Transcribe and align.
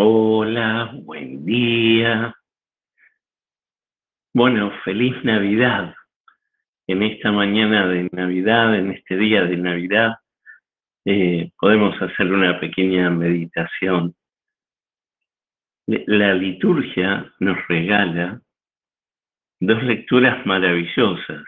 Hola, 0.00 0.92
buen 0.94 1.44
día. 1.44 2.32
Bueno, 4.32 4.70
feliz 4.84 5.16
Navidad. 5.24 5.92
En 6.86 7.02
esta 7.02 7.32
mañana 7.32 7.88
de 7.88 8.08
Navidad, 8.12 8.76
en 8.76 8.92
este 8.92 9.16
día 9.16 9.42
de 9.42 9.56
Navidad, 9.56 10.14
eh, 11.04 11.50
podemos 11.58 12.00
hacer 12.00 12.32
una 12.32 12.60
pequeña 12.60 13.10
meditación. 13.10 14.14
La 15.88 16.32
liturgia 16.32 17.32
nos 17.40 17.58
regala 17.66 18.40
dos 19.58 19.82
lecturas 19.82 20.46
maravillosas. 20.46 21.42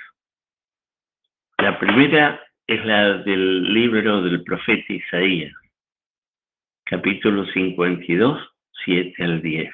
La 1.58 1.78
primera 1.78 2.42
es 2.66 2.84
la 2.84 3.18
del 3.18 3.72
libro 3.72 4.22
del 4.22 4.42
profeta 4.42 4.92
Isaías 4.92 5.59
capítulo 6.90 7.46
52, 7.46 8.52
7 8.84 9.22
al 9.22 9.40
10. 9.40 9.72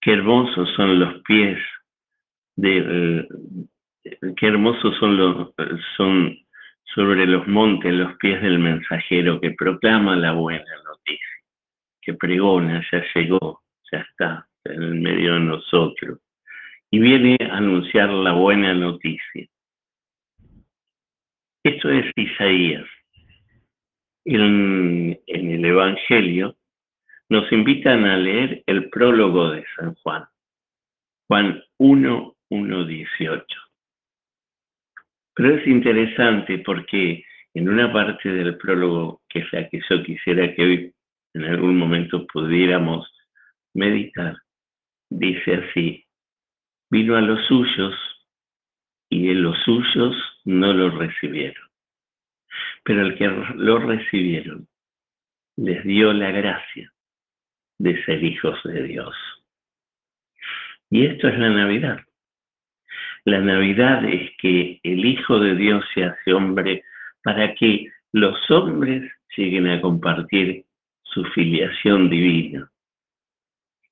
Qué 0.00 0.12
hermosos 0.14 0.66
son 0.74 0.98
los 0.98 1.22
pies 1.24 1.58
de, 2.56 3.28
qué 4.38 4.46
hermosos 4.46 4.96
son 4.98 5.18
los, 5.18 5.50
son 5.98 6.38
sobre 6.94 7.26
los 7.26 7.46
montes 7.46 7.92
los 7.92 8.16
pies 8.16 8.40
del 8.40 8.58
mensajero 8.58 9.42
que 9.42 9.50
proclama 9.50 10.16
la 10.16 10.32
buena 10.32 10.64
noticia, 10.86 11.36
que 12.00 12.14
pregona, 12.14 12.82
ya 12.90 13.04
llegó, 13.14 13.60
ya 13.92 13.98
está 13.98 14.48
en 14.64 14.82
el 14.82 14.94
medio 14.94 15.34
de 15.34 15.40
nosotros 15.40 16.18
y 16.90 16.98
viene 16.98 17.36
a 17.42 17.58
anunciar 17.58 18.08
la 18.08 18.32
buena 18.32 18.72
noticia. 18.72 19.46
Esto 21.62 21.90
es 21.90 22.10
Isaías 22.16 22.86
en, 24.34 25.20
el 25.26 25.64
Evangelio 25.64 26.56
nos 27.28 27.50
invitan 27.52 28.04
a 28.04 28.16
leer 28.16 28.62
el 28.66 28.88
prólogo 28.90 29.50
de 29.50 29.64
San 29.76 29.94
Juan, 29.96 30.24
Juan 31.28 31.62
1, 31.78 32.36
1, 32.50 32.84
18. 32.84 33.44
Pero 35.34 35.54
es 35.54 35.66
interesante 35.66 36.58
porque 36.58 37.24
en 37.54 37.68
una 37.68 37.92
parte 37.92 38.30
del 38.30 38.56
prólogo, 38.56 39.22
que 39.28 39.40
es 39.40 39.52
la 39.52 39.68
que 39.68 39.80
yo 39.88 40.02
quisiera 40.02 40.54
que 40.54 40.62
hoy 40.62 40.94
en 41.34 41.44
algún 41.44 41.76
momento 41.76 42.26
pudiéramos 42.26 43.10
meditar, 43.74 44.36
dice 45.10 45.54
así, 45.54 46.04
vino 46.90 47.16
a 47.16 47.20
los 47.20 47.46
suyos 47.46 47.94
y 49.10 49.30
en 49.30 49.42
los 49.42 49.58
suyos 49.64 50.16
no 50.44 50.72
lo 50.72 50.90
recibieron 50.90 51.67
pero 52.82 53.02
el 53.02 53.16
que 53.16 53.28
lo 53.54 53.78
recibieron 53.78 54.66
les 55.56 55.82
dio 55.84 56.12
la 56.12 56.30
gracia 56.30 56.92
de 57.78 58.04
ser 58.04 58.22
hijos 58.22 58.58
de 58.64 58.82
Dios. 58.82 59.14
Y 60.90 61.06
esto 61.06 61.28
es 61.28 61.38
la 61.38 61.50
Navidad. 61.50 62.00
La 63.24 63.40
Navidad 63.40 64.04
es 64.04 64.30
que 64.38 64.80
el 64.82 65.04
Hijo 65.04 65.38
de 65.38 65.54
Dios 65.54 65.84
se 65.94 66.04
hace 66.04 66.32
hombre 66.32 66.82
para 67.22 67.54
que 67.54 67.88
los 68.12 68.50
hombres 68.50 69.10
lleguen 69.36 69.68
a 69.68 69.80
compartir 69.80 70.64
su 71.02 71.24
filiación 71.26 72.08
divina. 72.08 72.70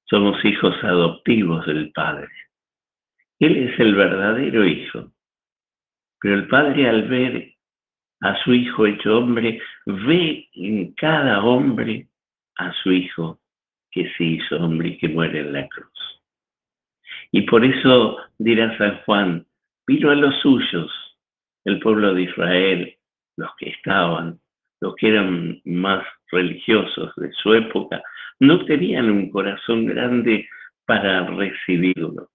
Somos 0.08 0.42
hijos 0.44 0.74
adoptivos 0.82 1.66
del 1.66 1.90
Padre. 1.92 2.28
Él 3.38 3.56
es 3.68 3.78
el 3.80 3.94
verdadero 3.94 4.64
Hijo. 4.64 5.12
Pero 6.20 6.34
el 6.34 6.48
Padre 6.48 6.88
al 6.88 7.02
ver 7.08 7.55
a 8.20 8.36
su 8.42 8.54
Hijo 8.54 8.86
hecho 8.86 9.18
hombre, 9.18 9.60
ve 9.86 10.48
en 10.52 10.92
cada 10.94 11.44
hombre 11.44 12.08
a 12.56 12.72
su 12.82 12.92
Hijo 12.92 13.40
que 13.90 14.10
se 14.16 14.24
hizo 14.24 14.56
hombre 14.56 14.88
y 14.90 14.98
que 14.98 15.08
muere 15.08 15.40
en 15.40 15.52
la 15.52 15.68
cruz. 15.68 16.22
Y 17.32 17.42
por 17.42 17.64
eso 17.64 18.18
dirá 18.38 18.76
San 18.78 19.00
Juan, 19.04 19.46
vino 19.86 20.10
a 20.10 20.14
los 20.14 20.34
suyos, 20.40 20.90
el 21.64 21.80
pueblo 21.80 22.14
de 22.14 22.22
Israel, 22.22 22.96
los 23.36 23.50
que 23.58 23.70
estaban, 23.70 24.38
los 24.80 24.94
que 24.96 25.08
eran 25.08 25.60
más 25.64 26.04
religiosos 26.30 27.12
de 27.16 27.32
su 27.32 27.54
época, 27.54 28.02
no 28.40 28.64
tenían 28.64 29.10
un 29.10 29.30
corazón 29.30 29.86
grande 29.86 30.48
para 30.84 31.26
recibirlo. 31.26 32.30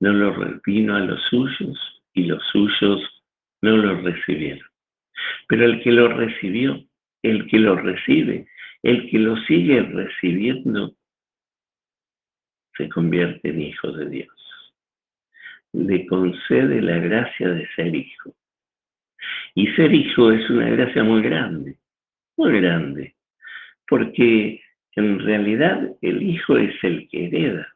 No 0.00 0.12
lo 0.12 0.60
vino 0.66 0.96
a 0.96 1.00
los 1.00 1.22
suyos 1.30 2.02
y 2.12 2.24
los 2.24 2.42
suyos 2.48 3.21
no 3.62 3.76
lo 3.76 4.00
recibieron. 4.00 4.68
Pero 5.48 5.64
el 5.64 5.82
que 5.82 5.92
lo 5.92 6.08
recibió, 6.08 6.84
el 7.22 7.46
que 7.46 7.58
lo 7.58 7.76
recibe, 7.76 8.46
el 8.82 9.08
que 9.08 9.18
lo 9.18 9.36
sigue 9.44 9.80
recibiendo, 9.82 10.94
se 12.76 12.88
convierte 12.88 13.50
en 13.50 13.62
hijo 13.62 13.92
de 13.92 14.08
Dios. 14.08 14.74
Le 15.72 16.06
concede 16.06 16.82
la 16.82 16.98
gracia 16.98 17.48
de 17.48 17.68
ser 17.74 17.94
hijo. 17.94 18.34
Y 19.54 19.68
ser 19.68 19.94
hijo 19.94 20.32
es 20.32 20.48
una 20.50 20.68
gracia 20.70 21.04
muy 21.04 21.22
grande, 21.22 21.76
muy 22.36 22.60
grande, 22.60 23.14
porque 23.86 24.60
en 24.96 25.20
realidad 25.20 25.90
el 26.00 26.22
hijo 26.22 26.56
es 26.56 26.74
el 26.82 27.08
que 27.08 27.26
hereda, 27.26 27.68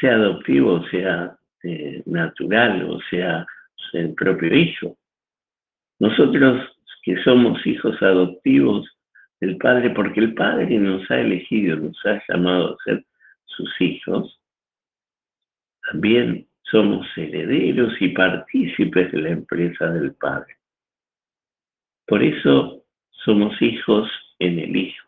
sea 0.00 0.14
adoptivo, 0.14 0.82
sea 0.88 1.36
eh, 1.62 2.02
natural, 2.06 2.88
o 2.88 3.00
sea 3.10 3.46
el 3.92 4.14
propio 4.14 4.54
hijo. 4.54 4.96
Nosotros 5.98 6.76
que 7.02 7.22
somos 7.22 7.66
hijos 7.66 8.00
adoptivos 8.02 8.88
del 9.40 9.56
Padre, 9.56 9.90
porque 9.90 10.20
el 10.20 10.34
Padre 10.34 10.78
nos 10.78 11.10
ha 11.10 11.20
elegido, 11.20 11.76
nos 11.76 11.98
ha 12.04 12.22
llamado 12.28 12.74
a 12.74 12.84
ser 12.84 13.04
sus 13.46 13.80
hijos, 13.80 14.38
también 15.90 16.46
somos 16.62 17.06
herederos 17.16 17.94
y 18.00 18.08
partícipes 18.08 19.10
de 19.12 19.22
la 19.22 19.30
empresa 19.30 19.90
del 19.90 20.14
Padre. 20.14 20.56
Por 22.06 22.22
eso 22.22 22.84
somos 23.10 23.60
hijos 23.60 24.08
en 24.38 24.58
el 24.58 24.76
Hijo. 24.76 25.06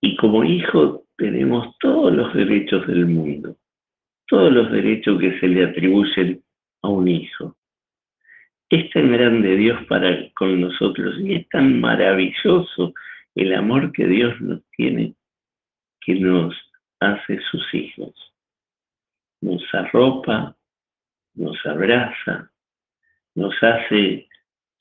Y 0.00 0.16
como 0.16 0.42
hijo 0.42 1.04
tenemos 1.16 1.76
todos 1.78 2.12
los 2.12 2.34
derechos 2.34 2.86
del 2.88 3.06
mundo, 3.06 3.56
todos 4.26 4.52
los 4.52 4.70
derechos 4.72 5.20
que 5.20 5.38
se 5.38 5.46
le 5.46 5.64
atribuyen 5.64 6.42
a 6.82 6.88
un 6.88 7.08
hijo. 7.08 7.56
Es 8.70 8.90
tan 8.90 9.12
grande 9.12 9.56
Dios 9.56 9.84
para 9.86 10.30
con 10.34 10.60
nosotros 10.60 11.16
y 11.20 11.34
es 11.34 11.48
tan 11.48 11.80
maravilloso 11.80 12.94
el 13.34 13.54
amor 13.54 13.92
que 13.92 14.06
Dios 14.06 14.40
nos 14.40 14.62
tiene 14.76 15.14
que 16.02 16.14
nos 16.14 16.54
hace 17.00 17.40
sus 17.50 17.62
hijos. 17.74 18.14
Nos 19.40 19.62
arropa, 19.72 20.56
nos 21.34 21.56
abraza, 21.66 22.50
nos 23.34 23.54
hace 23.62 24.28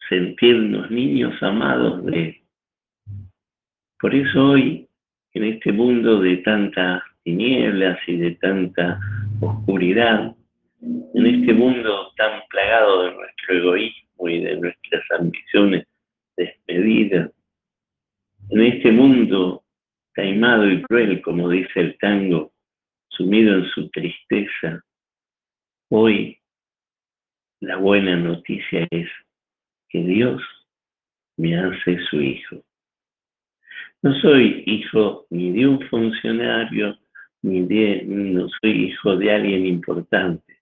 sentirnos 0.09 0.91
niños 0.91 1.41
amados 1.41 2.05
de 2.05 2.23
Él. 2.23 2.41
Por 3.99 4.15
eso 4.15 4.49
hoy, 4.49 4.87
en 5.33 5.43
este 5.43 5.71
mundo 5.71 6.19
de 6.19 6.37
tantas 6.37 7.03
tinieblas 7.23 7.99
y 8.07 8.17
de 8.17 8.31
tanta 8.31 8.99
oscuridad, 9.39 10.35
en 10.81 11.25
este 11.25 11.53
mundo 11.53 12.11
tan 12.17 12.41
plagado 12.49 13.03
de 13.03 13.13
nuestro 13.13 13.55
egoísmo 13.55 14.29
y 14.29 14.41
de 14.41 14.57
nuestras 14.57 15.03
ambiciones 15.19 15.87
despedidas, 16.35 17.31
en 18.49 18.61
este 18.61 18.91
mundo 18.91 19.63
taimado 20.15 20.69
y 20.69 20.81
cruel, 20.83 21.21
como 21.21 21.49
dice 21.49 21.79
el 21.79 21.97
tango, 21.99 22.51
sumido 23.09 23.55
en 23.55 23.65
su 23.69 23.89
tristeza, 23.89 24.83
hoy 25.89 26.39
la 27.59 27.77
buena 27.77 28.15
noticia 28.15 28.87
es 28.89 29.07
que 29.89 30.03
Dios 30.03 30.41
me 31.37 31.57
hace 31.57 31.99
su 32.09 32.21
hijo. 32.21 32.63
No 34.01 34.13
soy 34.19 34.63
hijo 34.65 35.27
ni 35.29 35.51
de 35.51 35.67
un 35.67 35.87
funcionario, 35.87 36.97
ni 37.43 37.61
de, 37.67 38.03
no 38.05 38.47
soy 38.61 38.85
hijo 38.85 39.15
de 39.15 39.31
alguien 39.31 39.67
importante 39.67 40.60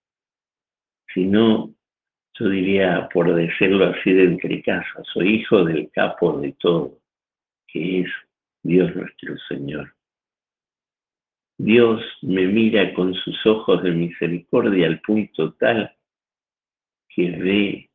sino, 1.13 1.73
yo 2.37 2.49
diría, 2.49 3.09
por 3.13 3.33
decirlo 3.33 3.85
así 3.85 4.13
de 4.13 4.23
entre 4.25 4.61
casa, 4.61 5.03
soy 5.13 5.35
hijo 5.35 5.63
del 5.63 5.89
capo 5.91 6.39
de 6.39 6.53
todo, 6.53 6.99
que 7.67 8.01
es 8.01 8.09
Dios 8.63 8.95
nuestro 8.95 9.37
Señor. 9.47 9.93
Dios 11.57 12.01
me 12.21 12.47
mira 12.47 12.93
con 12.93 13.13
sus 13.13 13.45
ojos 13.45 13.83
de 13.83 13.91
misericordia 13.91 14.87
al 14.87 15.01
punto 15.01 15.53
tal 15.55 15.93
que 17.09 17.31
ve 17.31 17.89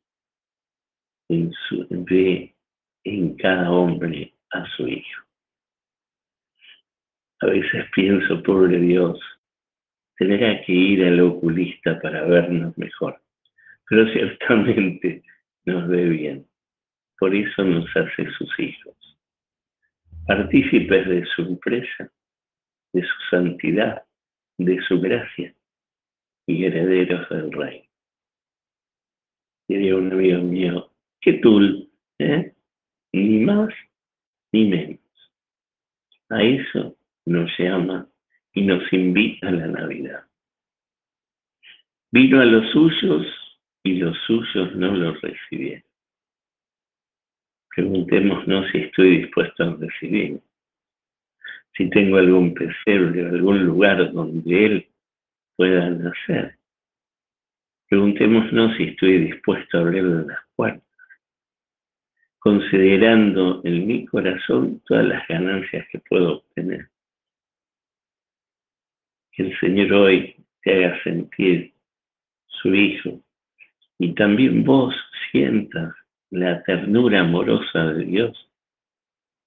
en, 1.30 1.50
su, 1.52 1.86
ve 1.88 2.54
en 3.04 3.36
cada 3.36 3.70
hombre 3.70 4.34
a 4.50 4.66
su 4.76 4.86
hijo. 4.86 5.22
A 7.40 7.46
veces 7.46 7.86
pienso, 7.94 8.42
pobre 8.42 8.78
Dios, 8.78 9.18
tendrá 10.16 10.62
que 10.62 10.72
ir 10.72 11.04
al 11.04 11.20
oculista 11.20 12.00
para 12.00 12.24
vernos 12.24 12.76
mejor, 12.78 13.20
pero 13.88 14.06
ciertamente 14.12 15.22
nos 15.64 15.88
ve 15.88 16.08
bien. 16.08 16.46
Por 17.18 17.34
eso 17.34 17.64
nos 17.64 17.86
hace 17.96 18.30
sus 18.32 18.58
hijos. 18.58 18.94
partícipes 20.26 21.06
de 21.08 21.24
su 21.26 21.42
empresa, 21.42 22.10
de 22.92 23.02
su 23.02 23.14
santidad, 23.30 24.02
de 24.58 24.80
su 24.82 25.00
gracia 25.00 25.54
y 26.46 26.64
herederos 26.64 27.28
del 27.28 27.52
rey. 27.52 27.88
Diría 29.68 29.96
un 29.96 30.12
amigo 30.12 30.42
mío, 30.42 30.90
¿qué 31.20 31.34
tú, 31.34 31.90
¿eh? 32.18 32.52
ni 33.12 33.38
más 33.40 33.72
ni 34.52 34.66
menos. 34.66 34.98
A 36.30 36.42
eso 36.42 36.96
nos 37.26 37.50
llama 37.58 38.08
y 38.54 38.62
nos 38.62 38.90
invita 38.92 39.48
a 39.48 39.52
la 39.52 39.66
Navidad. 39.66 40.24
Vino 42.12 42.40
a 42.40 42.44
los 42.44 42.70
suyos 42.70 43.26
y 43.82 43.96
los 43.96 44.16
suyos 44.26 44.74
no 44.76 44.94
los 44.94 45.20
recibieron. 45.20 45.82
Preguntémonos 47.74 48.70
si 48.70 48.78
estoy 48.78 49.18
dispuesto 49.18 49.64
a 49.64 49.76
recibir. 49.76 50.40
Si 51.76 51.90
tengo 51.90 52.18
algún 52.18 52.54
pesebre, 52.54 53.26
algún 53.26 53.64
lugar 53.64 54.12
donde 54.12 54.64
Él 54.64 54.88
pueda 55.56 55.90
nacer. 55.90 56.56
Preguntémonos 57.88 58.76
si 58.76 58.84
estoy 58.84 59.18
dispuesto 59.18 59.78
a 59.78 59.80
abrirle 59.80 60.26
las 60.26 60.40
puertas, 60.54 60.84
considerando 62.38 63.60
en 63.64 63.86
mi 63.88 64.06
corazón 64.06 64.80
todas 64.86 65.04
las 65.04 65.26
ganancias 65.26 65.84
que 65.90 65.98
puedo 65.98 66.36
obtener. 66.36 66.93
Que 69.34 69.42
el 69.42 69.58
Señor 69.58 69.92
hoy 69.92 70.36
te 70.62 70.84
haga 70.84 71.02
sentir 71.02 71.72
su 72.46 72.74
Hijo. 72.74 73.20
Y 73.98 74.14
también 74.14 74.64
vos 74.64 74.94
sientas 75.30 75.92
la 76.30 76.62
ternura 76.64 77.20
amorosa 77.20 77.92
de 77.92 78.04
Dios, 78.04 78.50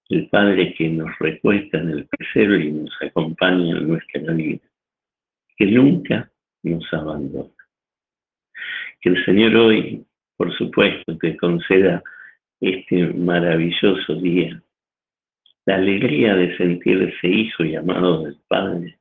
el 0.10 0.28
Padre 0.30 0.74
que 0.74 0.89
nos 0.89 1.10
recuesta 1.19 1.78
en 1.80 1.89
el 1.89 2.07
pesebre 2.07 2.66
y 2.66 2.72
nos 2.72 3.01
acompaña 3.01 3.78
en 3.78 3.88
nuestra 3.88 4.34
vida, 4.34 4.60
que 5.57 5.66
nunca 5.66 6.31
nos 6.63 6.94
abandona. 6.94 7.50
Que 9.01 9.10
el 9.10 9.25
Señor 9.25 9.56
hoy, 9.56 10.06
por 10.38 10.56
supuesto, 10.57 11.18
te 11.18 11.36
conceda 11.38 12.04
este 12.62 13.13
maravilloso 13.13 14.16
día, 14.16 14.62
la 15.66 15.75
alegría 15.75 16.36
de 16.36 16.56
sentirse 16.57 17.28
hijo 17.28 17.66
y 17.66 17.75
amado 17.75 18.24
del 18.24 18.38
Padre, 18.48 18.97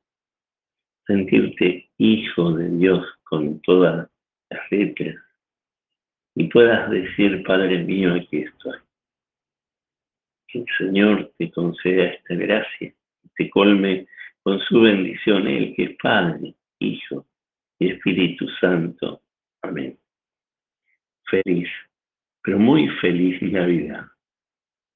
sentirte 1.07 1.89
hijo 1.97 2.51
de 2.51 2.69
Dios 2.69 3.05
con 3.23 3.59
todas 3.61 4.09
las 4.49 4.71
letras, 4.71 5.15
y 6.35 6.43
puedas 6.49 6.89
decir, 6.91 7.41
Padre 7.43 7.83
mío, 7.83 8.13
aquí 8.13 8.37
estoy. 8.37 8.77
Que 10.47 10.59
el 10.59 10.65
Señor 10.77 11.31
te 11.37 11.49
conceda 11.49 12.05
esta 12.05 12.35
gracia, 12.35 12.93
te 13.35 13.49
colme 13.49 14.07
con 14.43 14.59
su 14.59 14.81
bendición, 14.81 15.47
Él 15.47 15.73
que 15.75 15.83
es 15.85 15.97
Padre, 16.01 16.53
Hijo 16.79 17.25
y 17.79 17.89
Espíritu 17.89 18.47
Santo. 18.61 19.23
Amén. 19.63 19.97
Feliz, 21.23 21.69
pero 22.43 22.59
muy 22.59 22.87
feliz 23.01 23.41
Navidad. 23.41 24.05